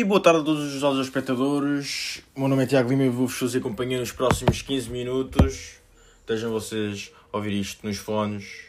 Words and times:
E 0.00 0.04
boa 0.04 0.18
tarde 0.18 0.40
a 0.40 0.42
todos 0.42 0.74
os 0.74 0.80
nossos 0.80 1.08
espectadores. 1.08 2.22
O 2.34 2.40
meu 2.40 2.48
nome 2.48 2.62
é 2.62 2.66
Tiago 2.66 2.88
Lima 2.88 3.02
e 3.02 3.10
vou-vos 3.10 3.36
fazer 3.36 3.60
companhia 3.60 4.00
nos 4.00 4.10
próximos 4.10 4.62
15 4.62 4.88
minutos. 4.88 5.78
Estejam 6.20 6.50
vocês 6.50 7.12
ouvir 7.30 7.52
isto 7.60 7.86
nos 7.86 7.98
fones, 7.98 8.64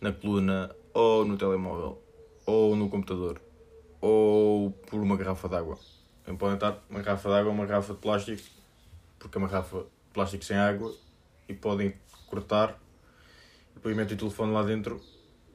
na 0.00 0.12
coluna, 0.12 0.74
ou 0.94 1.26
no 1.26 1.36
telemóvel, 1.36 2.02
ou 2.46 2.74
no 2.74 2.88
computador, 2.88 3.38
ou 4.00 4.70
por 4.70 4.98
uma 4.98 5.14
garrafa 5.14 5.46
d'água. 5.46 5.78
Podem 6.38 6.54
estar 6.54 6.82
uma 6.88 7.02
garrafa 7.02 7.28
d'água 7.28 7.50
ou 7.50 7.54
uma 7.54 7.66
garrafa 7.66 7.92
de 7.92 8.00
plástico, 8.00 8.42
porque 9.18 9.36
é 9.36 9.38
uma 9.38 9.48
garrafa 9.48 9.80
de 9.80 10.14
plástico 10.14 10.42
sem 10.42 10.56
água, 10.56 10.90
e 11.50 11.52
podem 11.52 11.92
cortar, 12.28 12.80
depois 13.74 13.94
metem 13.94 14.16
o 14.16 14.18
telefone 14.18 14.54
lá 14.54 14.62
dentro 14.62 15.02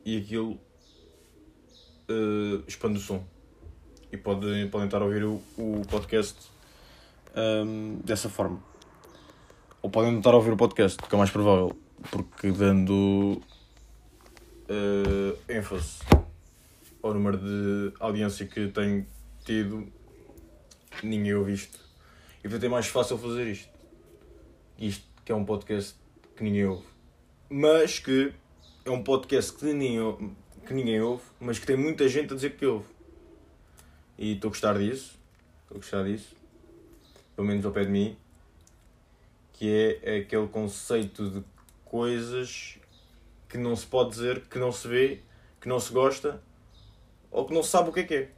e 0.05 0.15
aquilo 0.15 0.59
uh, 2.07 2.63
expande 2.67 2.99
o 2.99 3.01
som 3.01 3.25
e 4.11 4.17
podem, 4.17 4.69
podem 4.69 4.87
estar 4.87 5.01
a 5.01 5.05
ouvir 5.05 5.23
o, 5.23 5.41
o 5.57 5.81
podcast 5.89 6.49
um, 7.35 7.99
dessa 8.03 8.29
forma. 8.29 8.61
Ou 9.81 9.89
podem 9.89 10.17
estar 10.17 10.31
a 10.31 10.35
ouvir 10.35 10.51
o 10.51 10.57
podcast, 10.57 10.97
que 10.97 11.13
é 11.13 11.17
mais 11.17 11.29
provável, 11.29 11.77
porque 12.11 12.51
dando 12.51 13.41
uh, 14.69 15.37
ênfase 15.47 15.99
ao 17.01 17.13
número 17.13 17.37
de 17.37 17.93
audiência 17.99 18.45
que 18.45 18.67
tenho 18.67 19.05
tido, 19.45 19.87
ninguém 21.03 21.33
ouve 21.35 21.53
isto. 21.53 21.79
E 22.39 22.41
portanto 22.43 22.63
é 22.63 22.69
mais 22.69 22.87
fácil 22.87 23.17
fazer 23.17 23.47
isto. 23.47 23.69
Isto 24.79 25.05
que 25.23 25.31
é 25.31 25.35
um 25.35 25.45
podcast 25.45 25.95
que 26.35 26.43
ninguém 26.43 26.65
ouve. 26.65 26.85
Mas 27.49 27.99
que 27.99 28.33
é 28.85 28.91
um 28.91 29.03
podcast 29.03 29.53
que 29.53 29.65
ninguém, 29.65 30.35
que 30.65 30.73
ninguém 30.73 31.01
ouve, 31.01 31.23
mas 31.39 31.59
que 31.59 31.65
tem 31.65 31.77
muita 31.77 32.07
gente 32.07 32.33
a 32.33 32.35
dizer 32.35 32.55
que 32.55 32.65
ouve. 32.65 32.96
E 34.17 34.33
estou 34.33 34.49
a 34.49 34.51
gostar 34.51 34.77
disso. 34.77 35.17
Estou 35.63 35.75
a 35.75 35.79
gostar 35.79 36.03
disso. 36.03 36.35
Pelo 37.35 37.47
menos 37.47 37.65
ao 37.65 37.71
pé 37.71 37.83
de 37.83 37.91
mim. 37.91 38.17
Que 39.53 39.99
é 40.03 40.17
aquele 40.17 40.47
conceito 40.47 41.29
de 41.29 41.43
coisas 41.85 42.77
que 43.47 43.57
não 43.57 43.75
se 43.75 43.85
pode 43.85 44.11
dizer, 44.11 44.41
que 44.47 44.59
não 44.59 44.71
se 44.71 44.87
vê, 44.87 45.21
que 45.61 45.69
não 45.69 45.79
se 45.79 45.91
gosta 45.91 46.41
ou 47.31 47.45
que 47.45 47.53
não 47.53 47.63
se 47.63 47.69
sabe 47.69 47.89
o 47.89 47.93
que 47.93 47.99
é 48.01 48.03
que 48.03 48.15
é. 48.15 48.31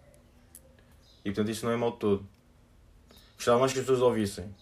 E 1.24 1.32
portanto 1.32 1.50
isso 1.50 1.66
não 1.66 1.74
é 1.74 1.78
mal 1.78 1.94
todo. 1.94 2.28
Gostava 3.36 3.60
mais 3.60 3.74
que 3.74 3.80
as 3.80 3.86
pessoas 3.86 4.02
ouvissem 4.02 4.54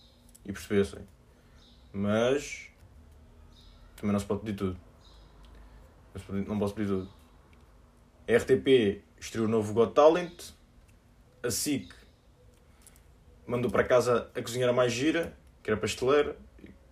e 0.46 0.52
percebessem. 0.52 1.00
Mas 1.92 2.70
também 3.96 4.14
não 4.14 4.20
se 4.20 4.26
pode 4.26 4.42
pedir 4.42 4.56
tudo. 4.56 4.78
Não 6.48 6.60
posso 6.60 6.74
pedir 6.74 6.88
tudo. 6.88 7.10
A 8.28 8.38
RTP 8.38 9.02
estreou 9.20 9.48
o 9.48 9.50
novo 9.50 9.74
Got 9.74 9.94
Talent 9.94 10.52
a 11.44 11.52
SIC 11.52 11.94
mandou 13.48 13.72
para 13.72 13.84
casa 13.84 14.30
a 14.36 14.42
cozinheira 14.42 14.74
mais 14.74 14.92
gira, 14.92 15.34
que 15.64 15.70
era 15.70 15.80
pasteleira. 15.80 16.36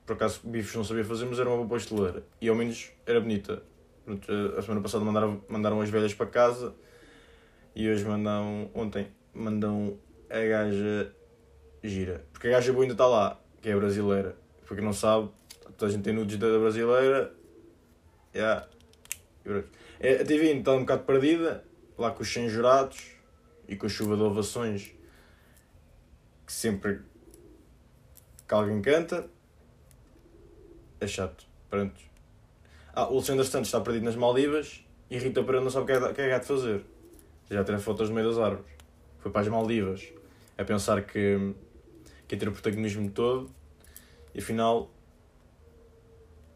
Por 0.05 0.13
acaso 0.13 0.39
bifes 0.43 0.75
não 0.75 0.83
sabia 0.83 1.03
fazer, 1.03 1.25
mas 1.25 1.39
era 1.39 1.49
uma 1.49 1.57
boa 1.57 1.69
pasteleira. 1.69 2.23
E 2.39 2.47
ao 2.47 2.55
menos 2.55 2.91
era 3.05 3.19
bonita. 3.19 3.61
A 4.57 4.61
semana 4.61 4.81
passada 4.81 5.03
mandaram, 5.03 5.43
mandaram 5.49 5.81
as 5.81 5.89
velhas 5.89 6.13
para 6.13 6.27
casa 6.27 6.73
e 7.75 7.89
hoje 7.89 8.05
mandam, 8.05 8.69
ontem, 8.73 9.07
mandam 9.33 9.97
a 10.29 10.39
gaja 10.39 11.11
gira. 11.83 12.23
Porque 12.31 12.47
a 12.47 12.51
gaja 12.51 12.71
boa 12.71 12.83
ainda 12.83 12.93
está 12.93 13.07
lá, 13.07 13.41
que 13.61 13.69
é 13.69 13.75
brasileira. 13.75 14.35
Porque 14.65 14.81
não 14.81 14.93
sabe, 14.93 15.29
toda 15.77 15.91
a 15.91 15.93
gente 15.93 16.03
tem 16.03 16.13
nudes 16.13 16.37
da 16.37 16.59
brasileira. 16.59 17.33
Yeah. 18.33 18.67
É, 19.99 20.21
a 20.21 20.25
TV 20.25 20.51
está 20.53 20.73
um 20.73 20.81
bocado 20.81 21.03
perdida, 21.03 21.63
lá 21.97 22.11
com 22.11 22.21
os 22.21 22.31
100 22.31 22.49
jurados 22.49 23.14
e 23.67 23.75
com 23.75 23.85
a 23.85 23.89
chuva 23.89 24.15
de 24.15 24.23
ovações 24.23 24.91
que 26.45 26.53
sempre 26.53 27.01
que 28.47 28.53
alguém 28.53 28.81
canta 28.81 29.27
é 30.99 31.07
chato. 31.07 31.45
Pronto. 31.69 31.99
Ah, 32.93 33.09
o 33.09 33.13
Alexandre 33.13 33.45
Santos 33.45 33.67
está 33.67 33.81
perdido 33.81 34.05
nas 34.05 34.15
Maldivas 34.15 34.85
e 35.09 35.17
Rita 35.17 35.43
Pereira 35.43 35.63
não 35.63 35.71
sabe 35.71 35.83
o 35.83 35.85
que 35.85 35.91
é, 35.91 36.13
que 36.13 36.21
é 36.21 36.39
de 36.39 36.45
fazer. 36.45 36.85
Já 37.49 37.63
tem 37.63 37.77
fotos 37.79 38.09
no 38.09 38.15
meio 38.15 38.29
das 38.29 38.37
árvores. 38.37 38.71
Foi 39.19 39.31
para 39.31 39.41
as 39.41 39.47
Maldivas 39.47 40.07
a 40.57 40.63
pensar 40.63 41.01
que, 41.03 41.53
que 42.27 42.35
ia 42.35 42.39
ter 42.39 42.47
o 42.47 42.51
protagonismo 42.51 43.09
todo 43.09 43.51
e 44.33 44.39
afinal 44.39 44.89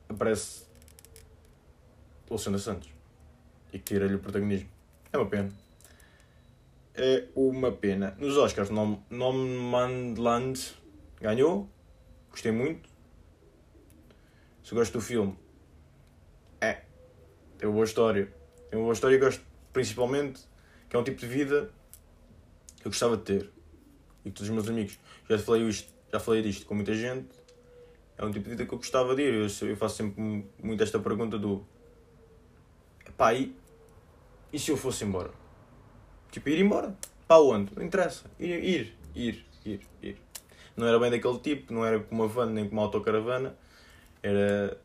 aparece 0.08 0.64
o 2.30 2.34
Alexandre 2.34 2.62
Santos 2.62 2.90
e 3.74 3.80
que 3.80 3.86
tira-lhe 3.86 4.16
o 4.16 4.20
protagonismo. 4.20 4.70
É 5.12 5.18
uma 5.18 5.28
pena 5.28 5.50
é 7.00 7.28
uma 7.34 7.72
pena. 7.72 8.16
Nos 8.20 8.36
Oscars, 8.38 8.70
Nom 8.70 9.00
Nomadland 9.10 10.60
ganhou. 11.22 11.70
Gostei 12.30 12.52
muito. 12.52 12.90
Se 14.64 14.76
gosto 14.76 14.94
do 14.94 15.02
filme, 15.02 15.36
é. 16.62 16.82
Tem 17.58 17.68
uma 17.68 17.74
boa 17.74 17.86
história. 17.86 18.32
Tem 18.70 18.78
uma 18.78 18.84
boa 18.84 18.94
história 18.94 19.16
e 19.16 19.18
gosto 19.18 19.44
principalmente 19.72 20.42
que 20.90 20.96
é 20.96 21.00
um 21.00 21.04
tipo 21.04 21.20
de 21.20 21.28
vida 21.28 21.72
que 22.82 22.88
eu 22.88 22.92
gostava 22.92 23.16
de 23.18 23.24
ter. 23.24 23.50
E 24.26 24.30
que 24.30 24.36
todos 24.36 24.50
os 24.50 24.50
meus 24.50 24.68
amigos. 24.68 25.00
Já 25.30 25.40
falei, 25.40 25.64
isto, 25.64 25.94
já 26.12 26.20
falei 26.20 26.42
disto 26.42 26.66
com 26.66 26.76
muita 26.76 26.94
gente. 26.94 27.30
É 28.18 28.26
um 28.26 28.32
tipo 28.32 28.44
de 28.44 28.50
vida 28.52 28.66
que 28.66 28.74
eu 28.74 28.78
gostava 28.78 29.16
de 29.16 29.22
ir. 29.22 29.34
Eu, 29.34 29.68
eu 29.70 29.78
faço 29.78 29.96
sempre 29.96 30.46
muito 30.62 30.84
esta 30.84 31.00
pergunta 31.00 31.38
do. 31.38 31.66
E, 33.34 33.56
e 34.52 34.60
se 34.60 34.72
eu 34.72 34.78
fosse 34.78 35.04
embora? 35.04 35.32
Tipo, 36.32 36.50
ir 36.50 36.60
embora. 36.60 36.96
Para 37.28 37.42
onde? 37.42 37.72
Não 37.76 37.84
interessa. 37.84 38.26
Ir, 38.40 38.64
ir, 38.64 38.98
ir, 39.16 39.46
ir, 39.66 39.82
ir. 40.02 40.18
Não 40.76 40.88
era 40.88 41.00
bem 41.00 41.12
daquele 41.12 41.40
tipo, 41.40 41.74
não 41.74 41.86
era 41.86 42.00
com 42.00 42.16
uma 42.16 42.28
van 42.28 42.48
nem 42.48 42.68
com 42.68 42.74
uma 42.74 42.84
autocaravana. 42.84 43.56
Era 44.22 44.78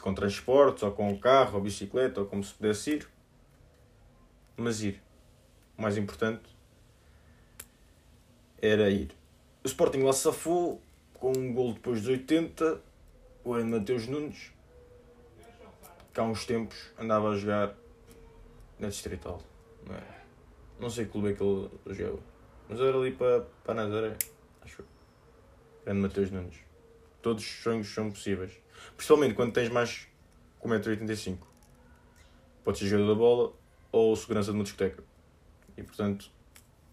com 0.00 0.14
transportes, 0.14 0.82
ou 0.82 0.92
com 0.92 1.18
carro, 1.18 1.56
ou 1.56 1.60
bicicleta, 1.62 2.20
ou 2.20 2.26
como 2.26 2.42
se 2.42 2.54
pudesse 2.54 2.92
ir. 2.92 3.08
Mas 4.56 4.82
ir. 4.82 5.00
O 5.76 5.82
mais 5.82 5.96
importante 5.96 6.42
era 8.60 8.90
ir. 8.90 9.10
O 9.62 9.66
Sporting 9.66 10.02
lá 10.02 10.12
safou 10.12 10.80
com 11.14 11.32
um 11.36 11.52
gol 11.52 11.72
depois 11.72 12.00
dos 12.00 12.08
80. 12.08 12.80
O 13.44 13.54
Ana 13.54 13.78
Mateus 13.78 14.06
Nunes, 14.06 14.52
que 16.12 16.20
há 16.20 16.22
uns 16.22 16.44
tempos 16.44 16.76
andava 16.98 17.30
a 17.30 17.36
jogar 17.36 17.74
na 18.78 18.88
Distrital. 18.88 19.40
Não 19.86 19.94
é? 19.94 20.17
Não 20.80 20.88
sei 20.88 21.06
que 21.06 21.12
clube 21.12 21.30
é 21.30 21.32
que 21.32 21.42
ele 21.42 21.70
jogava. 21.86 22.20
Mas 22.68 22.80
era 22.80 22.96
ali 22.96 23.12
para, 23.12 23.40
para 23.64 23.74
Nazaré. 23.74 24.16
Acho. 24.62 24.84
Grande 25.84 26.00
Mateus 26.00 26.30
Nunes. 26.30 26.56
Todos 27.20 27.42
os 27.42 27.62
sonhos 27.62 27.88
são 27.88 28.10
possíveis. 28.10 28.52
Principalmente 28.96 29.34
quando 29.34 29.52
tens 29.52 29.68
mais 29.70 30.06
com 30.60 30.68
1,85m. 30.68 31.38
Podes 32.62 32.80
ser 32.80 32.88
jogador 32.88 33.08
da 33.08 33.18
bola 33.18 33.52
ou 33.90 34.14
segurança 34.14 34.52
de 34.52 34.58
uma 34.58 34.64
discoteca. 34.64 35.02
E 35.76 35.82
portanto 35.82 36.30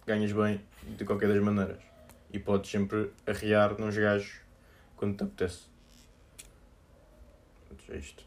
ganhas 0.06 0.32
bem 0.32 0.62
de 0.84 1.06
qualquer 1.06 1.28
das 1.28 1.42
maneiras. 1.42 1.84
E 2.32 2.40
podes 2.40 2.72
sempre 2.72 3.12
arriar 3.28 3.78
nos 3.78 3.96
gajos 3.96 4.40
quando 4.96 5.18
te 5.18 5.24
apetece. 5.24 5.66
É 7.90 7.98
isto. 7.98 8.24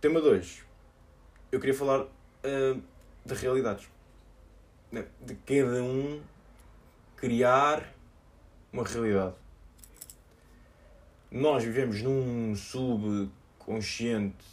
Tema 0.00 0.22
2. 0.22 0.64
Eu 1.52 1.60
queria 1.60 1.74
falar 1.74 2.02
uh, 2.02 2.82
de 3.26 3.34
realidades 3.34 3.88
de 5.02 5.34
cada 5.34 5.82
um 5.82 6.22
criar 7.16 7.94
uma 8.72 8.84
realidade. 8.84 9.34
Nós 11.30 11.64
vivemos 11.64 12.02
num 12.02 12.54
subconsciente, 12.54 14.44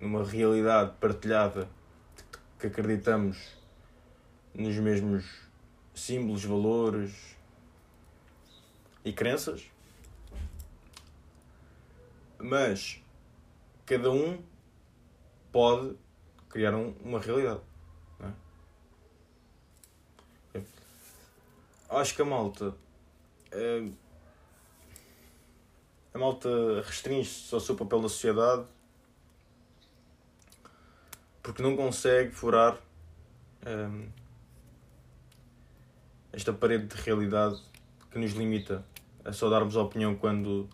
numa 0.00 0.24
realidade 0.24 0.92
partilhada 1.00 1.68
que 2.58 2.66
acreditamos 2.66 3.56
nos 4.54 4.76
mesmos 4.76 5.24
símbolos, 5.94 6.44
valores 6.44 7.36
e 9.04 9.12
crenças, 9.12 9.70
mas 12.38 13.02
cada 13.84 14.10
um 14.10 14.42
pode 15.52 15.96
criar 16.48 16.74
um, 16.74 16.94
uma 17.04 17.20
realidade. 17.20 17.60
Acho 21.88 22.14
que 22.14 22.22
a 22.22 22.24
malta. 22.24 22.74
É, 23.50 23.88
a 26.12 26.18
malta 26.18 26.48
restringe-se 26.84 27.54
ao 27.54 27.60
seu 27.60 27.76
papel 27.76 28.00
na 28.00 28.08
sociedade 28.08 28.66
porque 31.42 31.62
não 31.62 31.76
consegue 31.76 32.32
furar 32.32 32.76
é, 33.64 34.08
esta 36.32 36.52
parede 36.52 36.86
de 36.86 36.96
realidade 37.02 37.62
que 38.10 38.18
nos 38.18 38.32
limita 38.32 38.84
a 39.24 39.32
só 39.32 39.48
darmos 39.48 39.76
a 39.76 39.82
opinião 39.82 40.16
quando, 40.16 40.68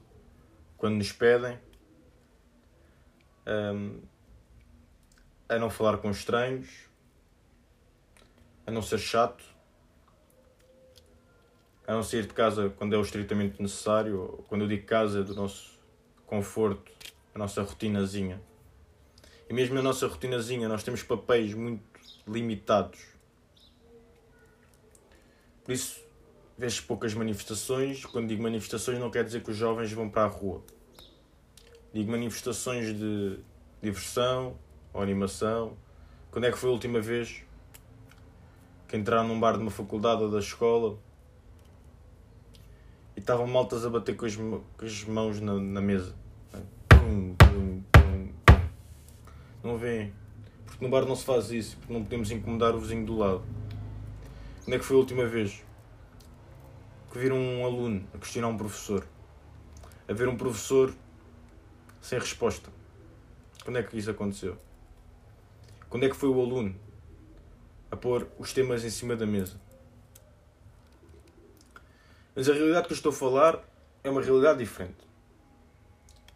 quando 0.79 0.97
nos 0.97 1.13
pedem, 1.13 1.59
é, 3.45 3.73
a 5.49 5.59
não 5.59 5.69
falar 5.69 5.99
com 5.99 6.11
estranhos, 6.11 6.89
a 8.67 8.71
não 8.71 8.81
ser 8.81 8.99
chato 8.99 9.52
a 11.87 11.93
não 11.93 12.03
sair 12.03 12.23
de 12.23 12.33
casa 12.33 12.71
quando 12.71 12.95
é 12.95 12.99
o 12.99 13.03
estritamente 13.03 13.61
necessário, 13.61 14.45
quando 14.49 14.63
eu 14.63 14.69
digo 14.69 14.87
casa, 14.87 15.21
é 15.21 15.23
do 15.23 15.35
nosso 15.35 15.79
conforto, 16.27 16.91
a 17.35 17.39
nossa 17.39 17.63
rotinazinha. 17.63 18.41
E 19.49 19.53
mesmo 19.53 19.75
na 19.75 19.83
nossa 19.83 20.07
rotinazinha, 20.07 20.69
nós 20.69 20.83
temos 20.83 21.03
papéis 21.03 21.53
muito 21.55 21.83
limitados. 22.27 23.01
Por 25.65 25.73
isso, 25.73 26.01
vês 26.57 26.81
poucas 26.81 27.15
manifestações. 27.15 28.05
Quando 28.05 28.29
digo 28.29 28.43
manifestações, 28.43 28.99
não 28.99 29.11
quer 29.11 29.25
dizer 29.25 29.43
que 29.43 29.51
os 29.51 29.57
jovens 29.57 29.93
vão 29.93 30.09
para 30.09 30.25
a 30.25 30.27
rua. 30.27 30.63
Digo 31.93 32.11
manifestações 32.11 32.97
de 32.97 33.39
diversão 33.83 34.57
ou 34.93 35.03
animação. 35.03 35.77
Quando 36.31 36.47
é 36.47 36.53
que 36.53 36.57
foi 36.59 36.71
a 36.71 36.73
última 36.73 37.01
vez 37.01 37.43
que 38.89 38.97
entraram 38.97 39.29
num 39.29 39.39
bar 39.39 39.57
de 39.57 39.63
uma 39.63 39.71
faculdade 39.71 40.23
ou 40.23 40.31
da 40.31 40.39
escola 40.39 40.99
estavam 43.23 43.47
maltas 43.47 43.87
a 43.87 43.91
bater 43.91 44.17
com 44.17 44.27
as, 44.27 44.35
com 44.35 44.63
as 44.81 45.05
mãos 45.05 45.41
na, 45.41 45.55
na 45.55 45.81
mesa? 45.81 46.15
Não 49.63 49.79
vêem? 49.79 50.13
Porque 50.67 50.85
no 50.85 50.91
bar 50.91 51.07
não 51.07 51.15
se 51.15 51.25
faz 51.25 51.51
isso, 51.51 51.77
porque 51.77 51.93
não 51.93 52.03
podemos 52.03 52.31
incomodar 52.33 52.75
o 52.75 52.81
vizinho 52.81 53.07
do 53.07 53.17
lado. 53.17 53.45
Quando 54.65 54.75
é 54.75 54.79
que 54.79 54.85
foi 54.85 54.97
a 54.97 54.99
última 54.99 55.25
vez 55.27 55.63
que 57.13 57.19
viram 57.19 57.37
um 57.37 57.65
aluno 57.65 58.05
a 58.13 58.19
questionar 58.19 58.49
um 58.49 58.57
professor? 58.57 59.07
A 60.09 60.13
ver 60.13 60.29
um 60.29 60.37
professor 60.37 60.93
sem 62.01 62.19
resposta? 62.19 62.71
Quando 63.65 63.79
é 63.79 63.83
que 63.85 63.97
isso 63.97 64.11
aconteceu? 64.11 64.59
Quando 65.89 66.05
é 66.05 66.09
que 66.09 66.17
foi 66.17 66.29
o 66.29 66.41
aluno 66.41 66.75
a 67.89 67.97
pôr 67.97 68.27
os 68.39 68.53
temas 68.53 68.85
em 68.85 68.91
cima 68.91 69.15
da 69.15 69.27
mesa? 69.27 69.61
Mas 72.35 72.49
a 72.49 72.55
realidade 72.55 72.87
que 72.87 72.93
eu 72.93 72.97
estou 72.97 73.11
a 73.11 73.15
falar 73.15 73.63
é 74.03 74.09
uma 74.09 74.23
realidade 74.23 74.59
diferente. 74.59 75.07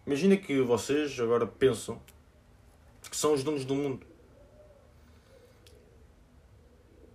Imagina 0.06 0.37
que 0.37 0.60
vocês 0.60 1.19
agora 1.19 1.46
pensam 1.46 2.00
que 3.10 3.16
são 3.16 3.32
os 3.32 3.43
donos 3.43 3.64
do 3.64 3.75
mundo. 3.75 4.06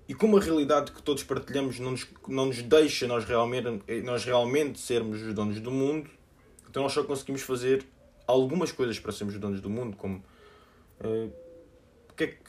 E 0.07 0.13
como 0.15 0.37
a 0.37 0.41
realidade 0.41 0.91
que 0.91 1.01
todos 1.01 1.23
partilhamos 1.23 1.79
não 1.79 1.91
nos, 1.91 2.07
não 2.27 2.47
nos 2.47 2.61
deixa 2.63 3.07
nós 3.07 3.23
realmente, 3.23 3.67
nós 4.03 4.25
realmente 4.25 4.79
sermos 4.79 5.21
os 5.21 5.33
donos 5.33 5.61
do 5.61 5.71
mundo, 5.71 6.09
então 6.69 6.83
nós 6.83 6.91
só 6.91 7.03
conseguimos 7.03 7.43
fazer 7.43 7.85
algumas 8.27 8.71
coisas 8.71 8.99
para 8.99 9.11
sermos 9.11 9.37
donos 9.37 9.61
do 9.61 9.69
mundo, 9.69 9.95
como 9.95 10.23
uh, 10.99 11.31
que 12.15 12.23
é 12.23 12.27
que, 12.27 12.39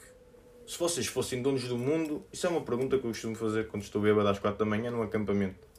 se 0.67 0.77
vocês 0.77 1.07
fossem 1.07 1.41
donos 1.41 1.67
do 1.67 1.77
mundo, 1.77 2.25
isso 2.33 2.47
é 2.47 2.49
uma 2.49 2.61
pergunta 2.61 2.97
que 2.97 3.05
eu 3.05 3.11
costumo 3.11 3.35
fazer 3.35 3.67
quando 3.67 3.83
estou 3.83 4.01
bêbado 4.01 4.27
às 4.27 4.39
4 4.39 4.57
da 4.57 4.65
manhã 4.65 4.91
num 4.91 5.01
acampamento 5.01 5.72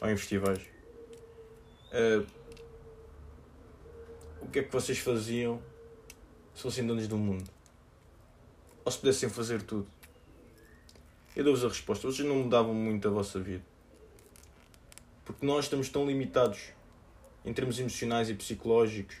ou 0.00 0.10
em 0.10 0.16
festivais. 0.16 0.60
Uh, 1.92 2.26
o 4.42 4.48
que 4.48 4.60
é 4.60 4.62
que 4.62 4.72
vocês 4.72 4.98
faziam 4.98 5.60
se 6.54 6.62
fossem 6.62 6.86
donos 6.86 7.08
do 7.08 7.16
mundo? 7.16 7.50
Ou 8.84 8.92
se 8.92 8.98
pudessem 8.98 9.28
fazer 9.28 9.62
tudo? 9.62 9.86
Eu 11.34 11.44
dou-vos 11.44 11.64
a 11.64 11.68
resposta. 11.68 12.06
Vocês 12.06 12.26
não 12.26 12.36
mudavam 12.36 12.72
muito 12.72 13.08
a 13.08 13.10
vossa 13.10 13.38
vida. 13.40 13.64
Porque 15.24 15.44
nós 15.44 15.64
estamos 15.64 15.88
tão 15.88 16.06
limitados 16.06 16.70
em 17.44 17.52
termos 17.52 17.78
emocionais 17.78 18.30
e 18.30 18.34
psicológicos 18.34 19.16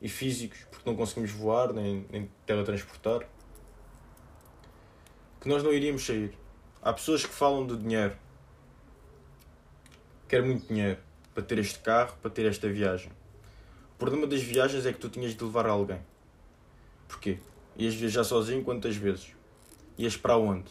e 0.00 0.08
físicos, 0.08 0.58
porque 0.70 0.88
não 0.88 0.96
conseguimos 0.96 1.30
voar 1.30 1.72
nem, 1.72 2.06
nem 2.10 2.30
teletransportar, 2.44 3.26
que 5.40 5.48
nós 5.48 5.62
não 5.62 5.72
iríamos 5.72 6.04
sair. 6.04 6.36
Há 6.82 6.92
pessoas 6.92 7.24
que 7.24 7.32
falam 7.32 7.66
de 7.66 7.76
dinheiro. 7.78 8.16
Quero 10.28 10.46
muito 10.46 10.66
dinheiro 10.66 10.98
para 11.34 11.42
ter 11.42 11.58
este 11.58 11.78
carro, 11.80 12.16
para 12.20 12.30
ter 12.30 12.46
esta 12.46 12.68
viagem. 12.68 13.10
O 13.94 13.98
problema 13.98 14.26
das 14.26 14.42
viagens 14.42 14.86
é 14.86 14.92
que 14.92 14.98
tu 14.98 15.08
tinhas 15.08 15.34
de 15.34 15.44
levar 15.44 15.66
alguém. 15.66 16.00
Porquê? 17.08 17.38
Ias 17.76 17.94
viajar 17.94 18.24
sozinho 18.24 18.62
quantas 18.64 18.96
vezes? 18.96 19.32
Ias 19.98 20.16
para 20.16 20.36
onde? 20.36 20.70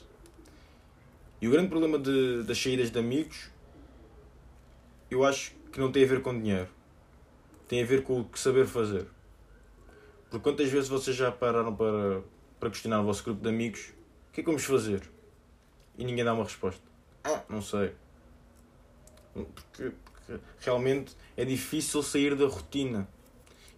E 1.42 1.48
o 1.48 1.52
grande 1.52 1.70
problema 1.70 2.00
de, 2.00 2.44
das 2.44 2.58
saídas 2.58 2.90
de 2.90 3.00
amigos, 3.00 3.50
eu 5.10 5.24
acho 5.24 5.54
que 5.72 5.80
não 5.80 5.92
tem 5.92 6.04
a 6.04 6.08
ver 6.08 6.22
com 6.22 6.38
dinheiro. 6.38 6.70
Tem 7.68 7.82
a 7.84 7.86
ver 7.86 8.04
com 8.04 8.22
o 8.22 8.26
que 8.26 8.40
saber 8.40 8.66
fazer. 8.66 9.08
Porque 10.30 10.44
quantas 10.44 10.70
vezes 10.70 10.90
vocês 10.90 11.16
já 11.16 11.32
pararam 11.32 11.76
para, 11.76 12.22
para 12.60 12.70
questionar 12.70 13.02
o 13.02 13.06
vosso 13.06 13.24
grupo 13.24 13.42
de 13.42 13.50
amigos 13.50 13.94
o 14.34 14.36
que 14.36 14.42
é 14.42 14.44
que 14.44 14.50
vamos 14.50 14.66
fazer? 14.66 15.04
E 15.96 16.04
ninguém 16.04 16.26
dá 16.26 16.34
uma 16.34 16.44
resposta. 16.44 16.82
Ah, 17.24 17.44
não 17.48 17.62
sei. 17.62 17.92
Porque, 19.34 19.92
porque 20.04 20.40
realmente 20.60 21.16
é 21.36 21.44
difícil 21.44 22.04
sair 22.04 22.36
da 22.36 22.46
rotina. 22.46 23.08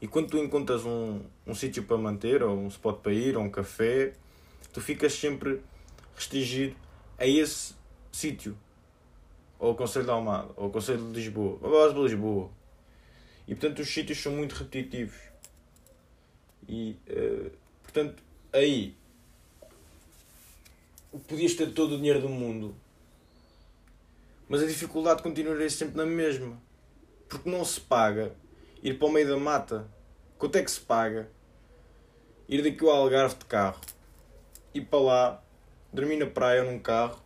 E 0.01 0.07
quando 0.07 0.29
tu 0.29 0.37
encontras 0.37 0.85
um, 0.85 1.21
um 1.47 1.55
sítio 1.55 1.83
para 1.83 1.97
manter, 1.97 2.43
ou 2.43 2.57
um 2.57 2.67
spot 2.67 2.99
para 2.99 3.13
ir, 3.13 3.37
ou 3.37 3.43
um 3.43 3.49
café, 3.49 4.13
tu 4.73 4.81
ficas 4.81 5.13
sempre 5.13 5.61
restringido 6.15 6.75
a 7.17 7.25
esse 7.25 7.73
sítio. 8.11 8.57
Ou 9.57 9.71
o 9.71 9.75
Conselho 9.75 10.05
de 10.05 10.11
Almada, 10.11 10.49
ou 10.57 10.67
o 10.67 10.69
Conselho 10.69 11.11
de 11.11 11.19
Lisboa, 11.19 11.57
ou 11.61 11.67
a 11.69 11.83
base 11.83 11.95
de 11.95 12.01
Lisboa. 12.01 12.51
E 13.47 13.55
portanto 13.55 13.79
os 13.79 13.87
sítios 13.87 14.21
são 14.21 14.33
muito 14.33 14.53
repetitivos. 14.53 15.17
E 16.67 16.97
uh, 17.09 17.51
portanto 17.83 18.21
aí 18.51 18.95
podias 21.27 21.53
ter 21.53 21.71
todo 21.71 21.95
o 21.95 21.97
dinheiro 21.97 22.21
do 22.21 22.29
mundo, 22.29 22.75
mas 24.47 24.61
a 24.61 24.65
dificuldade 24.65 25.23
continuaria 25.23 25.69
sempre 25.69 25.97
na 25.97 26.05
mesma. 26.05 26.61
Porque 27.27 27.49
não 27.49 27.65
se 27.65 27.79
paga 27.81 28.33
ir 28.83 28.99
para 28.99 29.07
o 29.07 29.11
meio 29.11 29.27
da 29.27 29.37
mata 29.37 29.89
Quanto 30.37 30.57
é 30.57 30.63
que 30.63 30.69
se 30.69 30.81
paga 30.81 31.29
ir 32.47 32.61
daqui 32.61 32.83
ao 32.83 32.91
Algarve 32.91 33.35
de 33.35 33.45
carro, 33.45 33.79
ir 34.73 34.81
para 34.81 34.99
lá, 34.99 35.43
dormir 35.93 36.17
na 36.17 36.25
praia 36.25 36.61
num 36.61 36.77
carro 36.77 37.23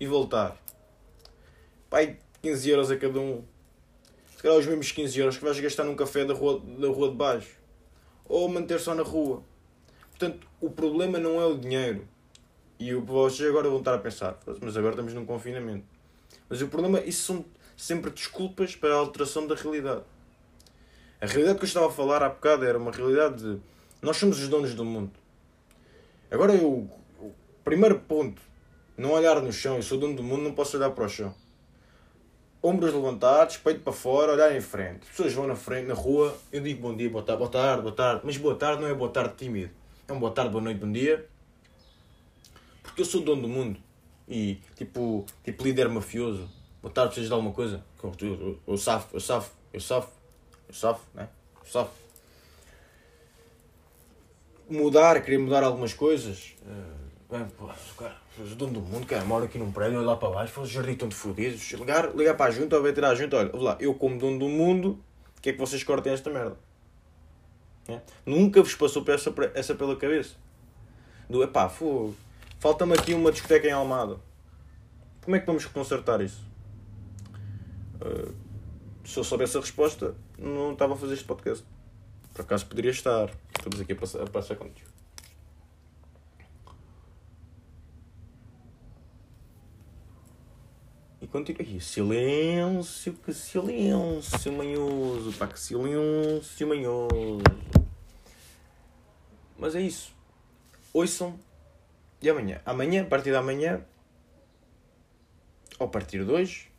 e 0.00 0.06
voltar? 0.06 0.56
Pai, 1.90 2.18
15 2.40 2.70
euros 2.70 2.90
a 2.90 2.96
cada 2.96 3.20
um. 3.20 3.44
Se 4.34 4.42
calhar 4.42 4.56
os 4.56 4.66
mesmos 4.66 4.90
15 4.92 5.20
euros 5.20 5.36
que 5.36 5.44
vais 5.44 5.60
gastar 5.60 5.84
num 5.84 5.94
café 5.94 6.24
da 6.24 6.32
rua, 6.32 6.58
da 6.58 6.88
rua 6.88 7.10
de 7.10 7.16
baixo. 7.16 7.54
Ou 8.24 8.48
manter 8.48 8.80
só 8.80 8.94
na 8.94 9.02
rua. 9.02 9.42
Portanto, 10.08 10.48
o 10.60 10.70
problema 10.70 11.18
não 11.18 11.38
é 11.38 11.44
o 11.44 11.58
dinheiro. 11.58 12.08
E 12.78 12.94
vocês 12.94 13.46
agora 13.46 13.68
vão 13.68 13.80
estar 13.80 13.94
a 13.94 13.98
pensar, 13.98 14.38
mas 14.62 14.74
agora 14.74 14.94
estamos 14.94 15.12
num 15.12 15.26
confinamento. 15.26 15.86
Mas 16.48 16.62
o 16.62 16.68
problema, 16.68 17.00
isso 17.00 17.22
são 17.22 17.44
sempre 17.76 18.10
desculpas 18.10 18.74
para 18.74 18.94
a 18.94 18.98
alteração 18.98 19.46
da 19.46 19.54
realidade. 19.54 20.02
A 21.20 21.26
realidade 21.26 21.58
que 21.58 21.64
eu 21.64 21.68
estava 21.68 21.86
a 21.88 21.90
falar 21.90 22.22
há 22.22 22.28
bocado 22.28 22.64
era 22.64 22.78
uma 22.78 22.90
realidade 22.90 23.42
de 23.42 23.60
nós 24.00 24.16
somos 24.16 24.40
os 24.40 24.48
donos 24.48 24.74
do 24.74 24.84
mundo. 24.84 25.10
Agora 26.30 26.54
eu, 26.54 26.88
o 27.18 27.34
primeiro 27.64 27.98
ponto, 27.98 28.40
não 28.96 29.10
olhar 29.10 29.40
no 29.42 29.52
chão, 29.52 29.76
eu 29.76 29.82
sou 29.82 29.98
dono 29.98 30.14
do 30.14 30.22
mundo, 30.22 30.42
não 30.42 30.52
posso 30.52 30.76
olhar 30.76 30.90
para 30.90 31.04
o 31.04 31.08
chão. 31.08 31.34
Ombros 32.62 32.94
levantados, 32.94 33.56
peito 33.56 33.80
para 33.80 33.92
fora, 33.92 34.32
olhar 34.32 34.54
em 34.56 34.60
frente. 34.60 35.00
As 35.02 35.08
pessoas 35.08 35.32
vão 35.32 35.48
na 35.48 35.56
frente, 35.56 35.86
na 35.86 35.94
rua, 35.94 36.36
eu 36.52 36.60
digo 36.60 36.82
bom 36.82 36.96
dia, 36.96 37.10
boa 37.10 37.24
tarde, 37.24 37.38
boa 37.38 37.50
tarde, 37.50 37.82
boa 37.82 37.94
tarde. 37.94 38.20
Mas 38.24 38.36
boa 38.36 38.54
tarde 38.54 38.82
não 38.82 38.88
é 38.88 38.94
boa 38.94 39.10
tarde 39.10 39.34
tímido. 39.36 39.70
É 40.06 40.12
um 40.12 40.20
boa 40.20 40.32
tarde, 40.32 40.50
boa 40.52 40.62
noite, 40.62 40.78
bom 40.78 40.92
dia. 40.92 41.28
Porque 42.82 43.02
eu 43.02 43.04
sou 43.04 43.20
dono 43.20 43.42
do 43.42 43.48
mundo. 43.48 43.80
E 44.28 44.60
tipo, 44.76 45.24
tipo 45.42 45.64
líder 45.64 45.88
mafioso. 45.88 46.48
Boa 46.82 46.92
tarde, 46.92 47.08
precisas 47.08 47.28
de 47.28 47.34
alguma 47.34 47.52
coisa? 47.52 47.82
Eu, 48.20 48.58
eu, 48.66 48.76
safo, 48.76 49.16
eu 49.16 49.20
safo, 49.20 49.50
eu 49.72 49.80
safo 49.80 50.18
eu 50.68 50.74
sofro, 50.74 51.02
né? 51.14 51.28
Eu 51.60 51.66
sofro. 51.66 51.94
Mudar, 54.68 55.22
querer 55.22 55.38
mudar 55.38 55.64
algumas 55.64 55.94
coisas. 55.94 56.54
Uh, 56.62 57.32
bem, 57.32 57.46
pô, 57.56 57.66
cara, 57.96 58.16
o 58.38 58.42
dono 58.54 58.74
do 58.74 58.80
mundo, 58.80 59.06
cara, 59.06 59.24
moro 59.24 59.46
aqui 59.46 59.56
num 59.56 59.72
prédio, 59.72 59.96
olho 59.98 60.06
lá 60.06 60.16
para 60.16 60.28
baixo, 60.28 60.60
o 60.60 60.66
jardim 60.66 60.94
tão 60.94 61.08
de 61.08 61.14
fodidos. 61.14 61.72
Ligar, 61.72 62.14
ligar 62.14 62.36
para 62.36 62.50
a 62.50 62.50
junta, 62.50 62.76
ou 62.76 62.82
vai 62.82 62.92
tirar 62.92 63.10
a 63.10 63.14
junta, 63.14 63.38
olha, 63.38 63.50
lá, 63.54 63.76
eu 63.80 63.94
como 63.94 64.18
dono 64.18 64.38
do 64.38 64.48
mundo, 64.48 65.02
o 65.38 65.40
que 65.40 65.50
é 65.50 65.52
que 65.54 65.58
vocês 65.58 65.82
cortem 65.82 66.12
esta 66.12 66.28
merda? 66.28 66.58
É? 67.88 68.00
Nunca 68.26 68.62
vos 68.62 68.74
passou 68.74 69.02
essa, 69.08 69.32
essa 69.54 69.74
pela 69.74 69.96
cabeça. 69.96 70.34
Do, 71.30 71.42
epá, 71.42 71.70
fogo, 71.70 72.14
falta-me 72.58 72.94
aqui 72.94 73.14
uma 73.14 73.32
discoteca 73.32 73.66
em 73.66 73.72
Almada. 73.72 74.18
Como 75.22 75.36
é 75.36 75.40
que 75.40 75.46
vamos 75.46 75.66
consertar 75.66 76.20
isso? 76.20 76.42
Uh, 78.00 78.34
se 79.04 79.18
eu 79.18 79.24
soubesse 79.24 79.56
a 79.56 79.60
resposta, 79.60 80.14
não 80.38 80.72
estava 80.72 80.94
a 80.94 80.96
fazer 80.96 81.14
este 81.14 81.24
podcast. 81.24 81.64
Por 82.32 82.42
acaso 82.42 82.66
poderia 82.66 82.90
estar. 82.90 83.30
Estamos 83.56 83.80
aqui 83.80 83.92
a 83.92 83.96
passar, 83.96 84.22
a 84.22 84.26
passar 84.26 84.56
contigo. 84.56 84.88
E 91.20 91.26
contigo. 91.26 91.58
Ai, 91.60 91.80
silêncio, 91.80 93.12
que 93.14 93.32
silêncio 93.32 94.52
manhoso. 94.52 95.32
Pá, 95.32 95.48
que 95.48 95.58
silêncio 95.58 96.68
manhoso. 96.68 97.42
Mas 99.58 99.74
é 99.74 99.80
isso. 99.80 100.12
Ouçam. 100.92 101.38
E 102.20 102.28
amanhã? 102.28 102.60
Amanhã, 102.66 103.02
a 103.02 103.06
partir 103.06 103.32
da 103.32 103.42
manhã. 103.42 103.84
ou 105.78 105.86
a 105.86 105.90
partir 105.90 106.24
de 106.24 106.30
hoje, 106.30 106.70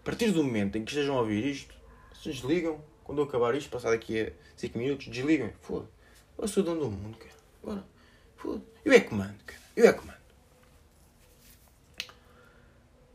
a 0.00 0.04
partir 0.04 0.30
do 0.30 0.44
momento 0.44 0.78
em 0.78 0.84
que 0.84 0.92
estejam 0.92 1.16
a 1.16 1.20
ouvir 1.20 1.44
isto, 1.44 1.74
vocês 2.12 2.36
desligam. 2.36 2.80
Quando 3.02 3.20
eu 3.20 3.24
acabar 3.24 3.54
isto, 3.54 3.68
passar 3.68 3.90
daqui 3.90 4.20
a 4.20 4.32
5 4.56 4.78
minutos, 4.78 5.08
desligam. 5.08 5.52
Foda. 5.60 5.88
Eu 6.38 6.48
sou 6.48 6.62
o 6.62 6.66
dono 6.66 6.80
do 6.80 6.90
mundo, 6.90 7.18
cara. 7.18 7.34
Bora. 7.62 7.84
Foda. 8.36 8.62
Eu 8.84 8.92
é 8.92 9.00
comando, 9.00 9.36
cara. 9.44 9.60
Eu 9.76 9.86
é 9.86 9.92
comando. 9.92 10.24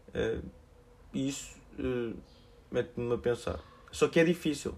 Uh, 0.10 0.50
isso 1.14 1.56
uh, 1.80 2.16
mete-me 2.70 3.14
a 3.14 3.18
pensar. 3.18 3.60
Só 3.92 4.08
que 4.08 4.20
é 4.20 4.24
difícil. 4.24 4.76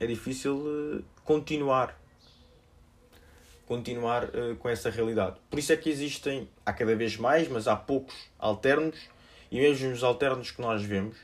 É 0.00 0.06
difícil 0.06 0.56
uh, 0.56 1.04
continuar. 1.24 2.00
Continuar 3.66 4.28
com 4.60 4.68
essa 4.68 4.88
realidade. 4.90 5.36
Por 5.50 5.58
isso 5.58 5.72
é 5.72 5.76
que 5.76 5.90
existem, 5.90 6.48
há 6.64 6.72
cada 6.72 6.94
vez 6.94 7.16
mais, 7.16 7.48
mas 7.48 7.66
há 7.66 7.74
poucos 7.74 8.14
alternos. 8.38 8.96
E 9.50 9.58
mesmo 9.58 9.90
os 9.90 10.04
alternos 10.04 10.52
que 10.52 10.60
nós 10.62 10.82
vemos 10.82 11.16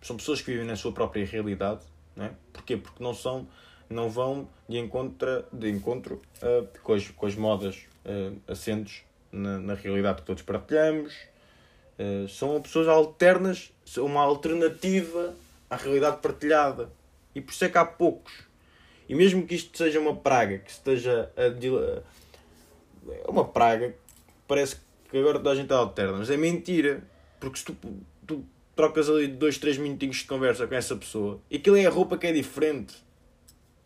são 0.00 0.16
pessoas 0.16 0.40
que 0.40 0.50
vivem 0.50 0.66
na 0.66 0.76
sua 0.76 0.92
própria 0.92 1.24
realidade. 1.26 1.80
Não 2.16 2.24
é? 2.24 2.30
Porquê? 2.52 2.76
Porque 2.76 3.02
não 3.02 3.12
são 3.12 3.46
não 3.88 4.08
vão 4.08 4.48
de 4.68 4.78
encontro, 4.78 5.44
de 5.52 5.70
encontro 5.70 6.20
uh, 6.42 6.66
com, 6.82 6.94
as, 6.94 7.08
com 7.08 7.26
as 7.26 7.34
modas 7.34 7.86
uh, 8.04 8.36
assentes 8.50 9.02
na, 9.30 9.58
na 9.58 9.74
realidade 9.74 10.20
que 10.20 10.26
todos 10.26 10.42
partilhamos. 10.42 11.14
Uh, 11.98 12.28
são 12.28 12.60
pessoas 12.60 12.88
alternas, 12.88 13.72
são 13.84 14.06
uma 14.06 14.22
alternativa 14.22 15.34
à 15.70 15.76
realidade 15.76 16.18
partilhada. 16.20 16.90
E 17.34 17.40
por 17.40 17.52
isso 17.52 17.64
é 17.64 17.68
que 17.68 17.78
há 17.78 17.84
poucos. 17.84 18.32
E 19.08 19.14
mesmo 19.14 19.46
que 19.46 19.54
isto 19.54 19.76
seja 19.76 20.00
uma 20.00 20.16
praga, 20.16 20.58
que 20.58 20.70
esteja 20.70 21.30
a. 21.36 21.42
É 23.10 23.28
uma 23.28 23.44
praga, 23.44 23.94
parece 24.48 24.76
que 25.10 25.18
agora 25.18 25.38
toda 25.38 25.50
a 25.50 25.54
gente 25.54 25.64
está 25.64 25.76
alterna, 25.76 26.18
mas 26.18 26.30
é 26.30 26.36
mentira. 26.36 27.02
Porque 27.38 27.58
se 27.58 27.64
tu, 27.66 27.76
tu 28.26 28.44
trocas 28.74 29.10
ali 29.10 29.26
dois, 29.26 29.58
três 29.58 29.76
minutinhos 29.76 30.16
de 30.16 30.24
conversa 30.24 30.66
com 30.66 30.74
essa 30.74 30.96
pessoa, 30.96 31.40
e 31.50 31.56
aquilo 31.56 31.76
é 31.76 31.84
a 31.84 31.90
roupa 31.90 32.16
que 32.16 32.26
é 32.26 32.32
diferente. 32.32 32.94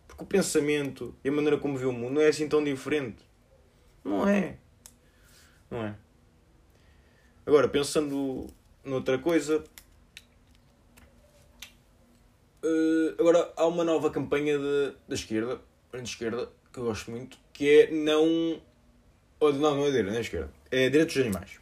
Porque 0.07 0.23
o 0.23 0.27
pensamento 0.27 1.15
e 1.25 1.29
a 1.29 1.33
maneira 1.33 1.59
como 1.59 1.77
vê 1.77 1.87
o 1.87 1.93
mundo 1.93 2.15
não 2.15 2.23
é 2.23 2.29
assim 2.29 2.49
tão 2.49 2.63
diferente. 2.63 3.19
Não 4.05 4.27
é. 4.27 4.57
Não 5.71 5.85
é. 5.85 5.95
Agora, 7.45 7.69
pensando 7.69 8.47
noutra 8.85 9.19
coisa. 9.19 9.65
Uh, 12.63 13.15
agora 13.21 13.53
há 13.57 13.67
uma 13.67 13.85
nova 13.85 14.11
campanha 14.11 14.59
da 14.59 15.15
esquerda, 15.15 15.61
de 15.93 16.03
esquerda, 16.03 16.49
que 16.73 16.79
eu 16.79 16.85
gosto 16.85 17.11
muito, 17.11 17.39
que 17.53 17.69
é 17.69 17.91
não. 17.91 18.61
Ou, 19.41 19.53
não, 19.53 19.77
não 19.77 19.87
é 19.87 19.91
direita, 19.91 20.11
não 20.11 20.19
é 20.19 20.21
esquerda. 20.21 20.53
É 20.71 20.89
direitos 20.89 21.15
dos 21.15 21.25
animais. 21.25 21.61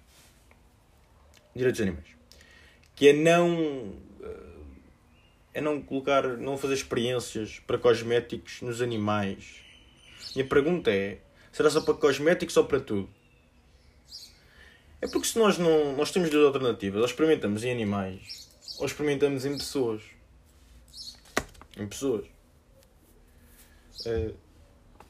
Direitos 1.54 1.80
dos 1.80 1.88
animais 1.88 2.16
que 2.96 3.08
é 3.08 3.12
não 3.12 3.94
é 5.52 5.60
não 5.60 5.80
colocar, 5.80 6.26
não 6.38 6.56
fazer 6.56 6.74
experiências 6.74 7.60
para 7.66 7.78
cosméticos 7.78 8.60
nos 8.62 8.82
animais. 8.82 9.56
Minha 10.34 10.46
pergunta 10.46 10.90
é, 10.90 11.18
será 11.52 11.70
só 11.70 11.80
para 11.82 11.94
cosméticos 11.94 12.56
ou 12.56 12.64
para 12.64 12.80
tudo? 12.80 13.08
É 15.00 15.06
porque 15.06 15.28
se 15.28 15.38
nós 15.38 15.56
não, 15.56 15.94
nós 15.94 16.10
temos 16.10 16.30
duas 16.30 16.46
alternativas, 16.46 17.00
ou 17.00 17.06
experimentamos 17.06 17.64
em 17.64 17.70
animais, 17.70 18.50
ou 18.78 18.86
experimentamos 18.86 19.44
em 19.44 19.56
pessoas. 19.56 20.02
Em 21.76 21.86
pessoas. 21.86 22.26
É, 24.04 24.30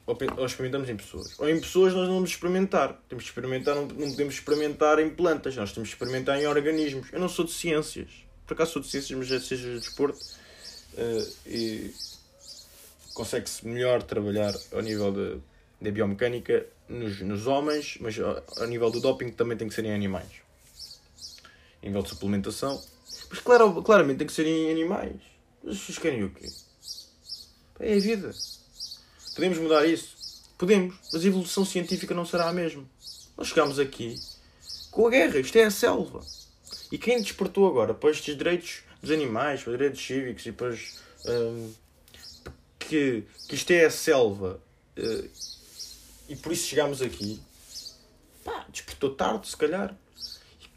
ou, 0.07 0.17
ou 0.37 0.45
experimentamos 0.45 0.89
em 0.89 0.95
pessoas. 0.95 1.37
Ou 1.37 1.49
em 1.49 1.59
pessoas 1.59 1.93
nós 1.93 2.07
não 2.07 2.15
vamos 2.15 2.29
experimentar. 2.29 2.93
Temos 3.09 3.25
que 3.25 3.29
experimentar, 3.29 3.75
não, 3.75 3.87
podemos 3.87 4.33
experimentar 4.33 4.99
em 4.99 5.09
plantas, 5.09 5.55
nós 5.55 5.73
temos 5.73 5.89
que 5.89 5.95
experimentar 5.95 6.39
em 6.39 6.47
organismos. 6.47 7.11
Eu 7.11 7.19
não 7.19 7.27
sou 7.27 7.43
de 7.43 7.51
ciências. 7.51 8.09
Por 8.45 8.53
acaso 8.53 8.71
sou 8.71 8.81
de 8.81 8.87
ciências, 8.87 9.17
mas 9.17 9.31
é 9.31 9.37
de 9.37 9.45
ciências 9.45 9.73
de 9.73 9.79
desporto. 9.79 10.19
Uh, 10.93 11.33
e 11.45 11.93
consegue-se 13.13 13.67
melhor 13.67 14.01
trabalhar 14.01 14.53
ao 14.71 14.81
nível 14.81 15.11
de, 15.11 15.41
da 15.81 15.91
biomecânica 15.91 16.65
nos, 16.87 17.19
nos 17.21 17.45
homens, 17.45 17.97
mas 17.99 18.17
ao, 18.19 18.67
nível 18.67 18.89
do 18.89 19.01
doping 19.01 19.31
também 19.31 19.57
tem 19.57 19.67
que 19.67 19.73
ser 19.73 19.83
em 19.83 19.93
animais. 19.93 20.29
A 21.83 21.85
nível 21.85 22.01
de 22.01 22.09
suplementação. 22.09 22.81
Mas 23.29 23.39
claro, 23.39 23.81
claramente 23.83 24.19
tem 24.19 24.27
que 24.27 24.33
ser 24.33 24.47
em 24.47 24.71
animais. 24.71 25.15
Vocês 25.63 25.97
querem 25.97 26.23
o 26.23 26.29
quê? 26.29 26.49
É 27.79 27.93
a 27.93 27.99
vida. 27.99 28.33
Podemos 29.35 29.57
mudar 29.59 29.85
isso? 29.85 30.15
Podemos, 30.57 30.95
mas 31.13 31.23
a 31.23 31.27
evolução 31.27 31.63
científica 31.63 32.13
não 32.13 32.25
será 32.25 32.49
a 32.49 32.53
mesma. 32.53 32.83
Nós 33.37 33.47
chegamos 33.47 33.79
aqui 33.79 34.19
com 34.89 35.07
a 35.07 35.09
guerra, 35.11 35.39
isto 35.39 35.55
é 35.57 35.65
a 35.65 35.71
selva. 35.71 36.25
E 36.91 36.97
quem 36.97 37.21
despertou 37.21 37.67
agora 37.67 37.93
para 37.93 38.09
estes 38.09 38.35
direitos 38.35 38.81
dos 39.01 39.11
animais, 39.11 39.61
para 39.61 39.71
os 39.71 39.77
direitos 39.77 40.03
cívicos 40.03 40.45
e 40.45 40.51
para 40.51 40.69
os, 40.69 40.99
um, 41.25 41.73
que, 42.79 43.23
que 43.47 43.55
isto 43.55 43.71
é 43.71 43.85
a 43.85 43.91
selva 43.91 44.59
uh, 44.97 45.29
e 46.29 46.35
por 46.35 46.51
isso 46.51 46.67
chegamos 46.67 47.01
aqui, 47.01 47.39
pá, 48.43 48.65
despertou 48.69 49.13
tarde, 49.13 49.47
se 49.47 49.55
calhar. 49.55 49.95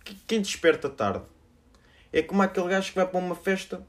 E 0.06 0.14
quem 0.26 0.42
desperta 0.42 0.88
tarde 0.88 1.24
é 2.12 2.20
como 2.22 2.42
aquele 2.42 2.68
gajo 2.68 2.88
que 2.88 2.96
vai 2.96 3.06
para 3.06 3.18
uma 3.18 3.36
festa 3.36 3.84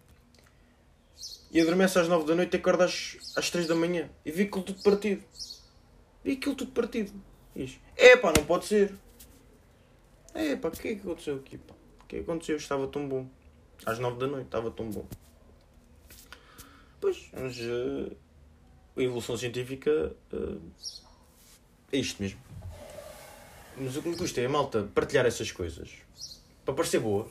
e 1.52 1.60
adormece 1.60 2.00
às 2.00 2.08
9 2.08 2.26
da 2.26 2.36
noite 2.36 2.56
e 2.56 2.58
acorda 2.58 2.86
às, 2.86 3.18
às 3.36 3.50
3 3.50 3.68
da 3.68 3.76
manhã 3.76 4.10
e 4.26 4.32
vi 4.32 4.44
aquilo 4.44 4.64
tudo 4.64 4.82
partido. 4.82 5.24
Vi 6.24 6.34
aquilo 6.34 6.56
tudo 6.56 6.72
partido. 6.72 7.12
Diz: 7.56 7.78
É 7.98 8.16
pá, 8.16 8.32
não 8.36 8.46
pode 8.46 8.66
ser. 8.66 8.96
É 10.34 10.56
pá, 10.56 10.70
o 10.70 10.72
que 10.72 10.88
é 10.88 10.96
que 10.96 11.02
aconteceu 11.02 11.36
aqui? 11.36 11.58
O 11.58 12.06
que 12.08 12.16
é 12.16 12.20
que 12.20 12.24
aconteceu? 12.24 12.56
Estava 12.56 12.88
tão 12.88 13.08
bom. 13.08 13.28
Às 13.86 14.00
9 14.00 14.18
da 14.18 14.28
noite 14.28 14.46
estava 14.46 14.72
tão 14.72 14.90
bom. 14.90 15.06
Pois, 17.02 17.30
mas 17.34 17.58
uh, 17.58 18.16
a 18.96 19.02
evolução 19.02 19.36
científica 19.36 20.16
uh, 20.32 20.62
é 21.92 21.98
isto 21.98 22.22
mesmo. 22.22 22.40
Mas 23.76 23.98
o 23.98 24.02
que 24.02 24.10
me 24.10 24.16
custa 24.16 24.40
é 24.40 24.46
a 24.46 24.50
malta 24.50 24.88
partilhar 24.94 25.26
essas 25.26 25.52
coisas 25.52 25.90
para 26.64 26.74
parecer 26.74 27.00
boa 27.00 27.28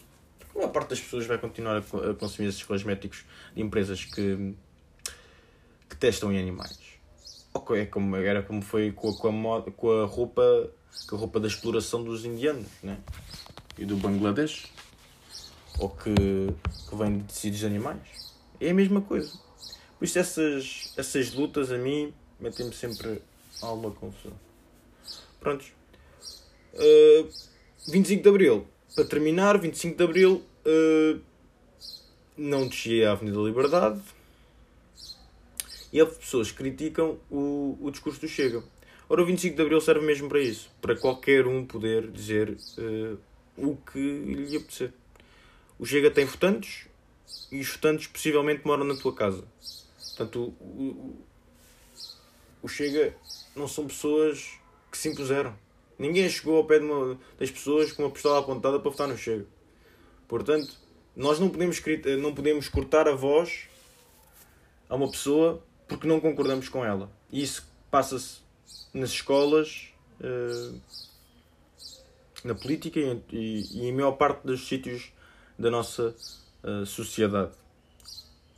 a 0.54 0.58
maior 0.58 0.70
parte 0.70 0.90
das 0.90 1.00
pessoas 1.00 1.26
vai 1.26 1.38
continuar 1.38 1.78
a 1.78 2.14
consumir 2.14 2.48
esses 2.48 2.62
cosméticos 2.62 3.24
de 3.54 3.62
empresas 3.62 4.04
que, 4.04 4.54
que 5.88 5.96
testam 5.96 6.32
em 6.32 6.38
animais. 6.38 6.78
Ok, 7.52 7.80
é 7.80 7.86
como, 7.86 8.16
era 8.16 8.42
como 8.42 8.62
foi 8.62 8.92
com 8.92 9.10
a, 9.10 9.16
com 9.16 9.28
a, 9.28 9.32
moda, 9.32 9.70
com 9.70 9.90
a 9.90 10.04
roupa 10.06 10.70
com 11.08 11.16
a 11.16 11.18
roupa 11.18 11.40
da 11.40 11.46
exploração 11.46 12.02
dos 12.02 12.24
indianos 12.24 12.66
né? 12.82 12.98
e 13.78 13.84
do 13.84 13.96
Bangladesh 13.96 14.66
ou 15.78 15.88
que, 15.88 16.14
que 16.14 16.96
vem 16.96 17.18
de 17.18 17.24
tecidos 17.24 17.58
de 17.60 17.66
animais. 17.66 18.34
É 18.60 18.70
a 18.70 18.74
mesma 18.74 19.00
coisa. 19.00 19.32
Por 19.98 20.04
isso 20.04 20.18
essas, 20.18 20.92
essas 20.96 21.32
lutas 21.32 21.72
a 21.72 21.78
mim 21.78 22.12
metem-me 22.38 22.72
sempre 22.72 23.22
alguma 23.62 23.90
confusão. 23.90 24.32
Prontos. 25.40 25.72
Uh, 26.74 27.28
25 27.90 28.22
de 28.22 28.28
Abril 28.28 28.66
para 28.94 29.04
terminar, 29.04 29.58
25 29.58 29.96
de 29.96 30.04
Abril, 30.04 30.42
uh, 30.66 31.20
não 32.36 32.66
desci 32.66 33.04
a 33.04 33.12
Avenida 33.12 33.36
da 33.38 33.44
Liberdade 33.44 34.00
e 35.92 36.00
as 36.00 36.16
pessoas 36.16 36.50
criticam 36.50 37.18
o, 37.30 37.76
o 37.80 37.90
discurso 37.90 38.20
do 38.20 38.28
Chega. 38.28 38.62
Ora, 39.08 39.22
o 39.22 39.26
25 39.26 39.56
de 39.56 39.62
Abril 39.62 39.80
serve 39.80 40.04
mesmo 40.06 40.28
para 40.28 40.40
isso, 40.40 40.70
para 40.80 40.96
qualquer 40.96 41.46
um 41.46 41.64
poder 41.64 42.10
dizer 42.10 42.56
uh, 42.78 43.18
o 43.56 43.76
que 43.76 43.98
lhe 43.98 44.56
apetecer. 44.56 44.92
O 45.78 45.84
Chega 45.84 46.10
tem 46.10 46.24
votantes 46.24 46.86
e 47.50 47.60
os 47.60 47.68
votantes 47.68 48.06
possivelmente 48.06 48.62
moram 48.64 48.84
na 48.84 48.94
tua 48.94 49.14
casa. 49.14 49.44
Portanto, 50.16 50.54
o, 50.60 50.64
o, 50.64 51.26
o 52.62 52.68
Chega 52.68 53.14
não 53.56 53.66
são 53.66 53.86
pessoas 53.86 54.50
que 54.90 54.98
se 54.98 55.08
impuseram. 55.08 55.56
Ninguém 56.00 56.30
chegou 56.30 56.56
ao 56.56 56.64
pé 56.64 56.78
uma, 56.78 57.18
das 57.38 57.50
pessoas 57.50 57.92
com 57.92 58.04
uma 58.04 58.10
pistola 58.10 58.38
apontada 58.38 58.80
para 58.80 58.90
votar 58.90 59.06
no 59.06 59.18
Chega. 59.18 59.44
Portanto, 60.26 60.74
nós 61.14 61.38
não 61.38 61.50
podemos, 61.50 61.78
não 62.18 62.34
podemos 62.34 62.68
cortar 62.70 63.06
a 63.06 63.14
voz 63.14 63.68
a 64.88 64.96
uma 64.96 65.10
pessoa 65.10 65.62
porque 65.86 66.08
não 66.08 66.18
concordamos 66.18 66.70
com 66.70 66.82
ela. 66.82 67.12
E 67.30 67.42
isso 67.42 67.70
passa-se 67.90 68.38
nas 68.94 69.10
escolas, 69.10 69.88
eh, 70.22 70.72
na 72.44 72.54
política 72.54 72.98
e, 72.98 73.66
e, 73.70 73.86
em 73.86 73.92
maior 73.92 74.12
parte 74.12 74.46
dos 74.46 74.66
sítios 74.66 75.12
da 75.58 75.70
nossa 75.70 76.16
eh, 76.64 76.84
sociedade. 76.86 77.52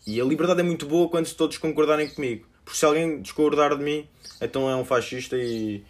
E 0.06 0.20
a 0.20 0.25
liberdade 0.25 0.61
é 0.61 0.62
muito 0.62 0.87
boa 0.87 1.08
quando 1.08 1.28
todos 1.34 1.58
concordarem 1.58 2.08
comigo. 2.08 2.46
Porque 2.64 2.78
se 2.78 2.84
alguém 2.84 3.20
discordar 3.20 3.76
de 3.76 3.82
mim, 3.82 4.08
então 4.40 4.70
é 4.70 4.76
um 4.76 4.84
fascista 4.84 5.37
e, 5.37 5.84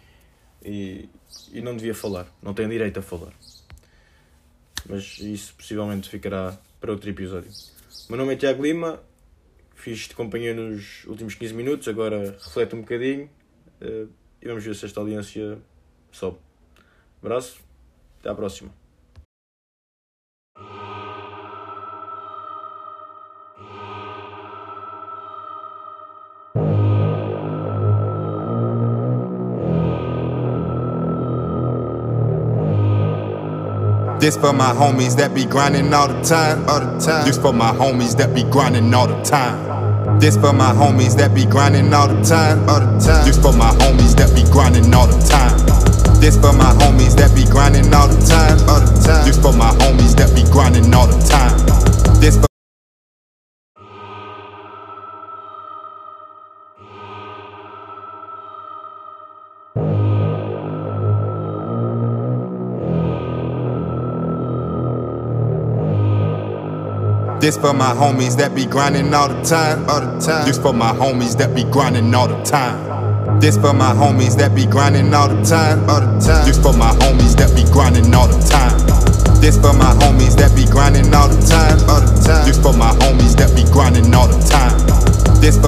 e, 0.63 1.09
e 1.51 1.61
não 1.61 1.75
devia 1.75 1.93
falar, 1.93 2.27
não 2.41 2.53
tem 2.53 2.67
direito 2.67 2.99
a 2.99 3.01
falar. 3.01 3.33
Mas 4.87 5.19
isso 5.19 5.53
possivelmente 5.55 6.09
ficará 6.09 6.57
para 6.79 6.91
outro 6.91 7.09
episódio. 7.09 7.49
O 8.07 8.11
meu 8.11 8.17
nome 8.17 8.33
é 8.33 8.37
Tiago 8.37 8.63
Lima, 8.63 9.01
fiz-te 9.75 10.15
companhia 10.15 10.53
nos 10.53 11.05
últimos 11.05 11.35
15 11.35 11.53
minutos, 11.53 11.87
agora 11.87 12.37
reflete 12.43 12.75
um 12.75 12.81
bocadinho 12.81 13.29
uh, 13.81 14.09
e 14.41 14.47
vamos 14.47 14.63
ver 14.63 14.75
se 14.75 14.85
esta 14.85 14.99
audiência 14.99 15.57
sobe. 16.11 16.37
Abraço, 17.21 17.59
até 18.19 18.29
à 18.29 18.35
próxima. 18.35 18.82
This 34.23 34.37
for 34.37 34.53
my 34.53 34.71
homies 34.71 35.17
that 35.17 35.35
be 35.35 35.43
grinding 35.43 35.93
all 35.93 36.07
the 36.07 36.21
time. 36.23 36.63
All 36.69 36.79
the 36.79 36.97
time. 36.97 37.25
This 37.25 37.37
for 37.37 37.51
my 37.51 37.71
homies 37.71 38.15
that 38.15 38.33
be 38.33 38.43
grinding 38.43 38.93
all 38.93 39.05
the 39.05 39.21
time. 39.21 40.17
This 40.17 40.37
for 40.37 40.53
my 40.53 40.71
homies 40.71 41.17
that 41.17 41.35
be 41.35 41.45
grinding 41.45 41.93
all 41.93 42.07
the 42.07 42.23
time. 42.23 42.57
All 42.69 42.79
the 42.79 42.87
time. 43.03 43.25
This 43.25 43.37
for 43.37 43.51
my 43.51 43.71
homies 43.83 44.15
that 44.15 44.33
be 44.33 44.49
grinding 44.49 44.93
all 44.93 45.07
the 45.07 45.19
time. 45.27 45.59
This 46.21 46.37
for 46.37 46.53
my 46.53 46.71
homies 46.79 47.17
that 47.17 47.35
be 47.35 47.43
grinding 47.51 47.93
all 47.93 48.07
the 48.07 48.15
time. 48.25 48.57
All 48.69 48.79
the 48.79 48.95
time. 49.03 49.27
This 49.27 49.37
for 49.37 49.51
my 49.51 49.71
homies 49.83 50.15
that 50.15 50.33
be 50.33 50.49
grinding 50.53 50.93
all 50.93 51.07
the 51.07 51.19
time. 51.27 51.59
This 52.21 52.39
This 67.43 67.57
for 67.57 67.73
my 67.73 67.91
homies 67.91 68.37
that 68.37 68.55
be 68.55 68.65
grinding 68.65 69.13
all 69.13 69.27
the 69.27 69.43
time. 69.43 69.83
All 69.89 69.99
the 69.99 70.17
time. 70.17 70.47
This 70.47 70.57
for 70.57 70.71
my 70.71 70.93
homies 70.93 71.37
that 71.37 71.53
be 71.53 71.65
grinding 71.65 72.15
all 72.15 72.29
the 72.29 72.41
time. 72.41 73.41
This 73.41 73.57
for 73.57 73.73
my 73.73 73.91
homies 73.91 74.37
that 74.37 74.55
be 74.55 74.65
grinding 74.65 75.13
all 75.13 75.27
the 75.27 75.43
time. 75.43 75.83
All 75.89 75.99
the 75.99 76.07
time. 76.23 76.47
This 76.47 76.57
for 76.57 76.71
my 76.71 76.95
homies 77.03 77.35
that 77.35 77.51
be 77.53 77.69
grinding 77.69 78.15
all 78.15 78.29
the 78.29 78.39
time. 78.47 78.79
This 79.41 79.57
for 79.59 79.73
my 79.73 79.91
homies 79.99 80.37
that 80.37 80.55
be 80.55 80.63
grinding 80.71 81.13
all 81.13 81.27
the 81.27 81.35
time. 81.43 81.83
All 81.91 81.99
the 81.99 82.15
time. 82.23 82.47
This 82.47 82.55
for 82.63 82.71
my 82.71 82.95
homies 83.03 83.35
that 83.35 83.51
be 83.51 83.63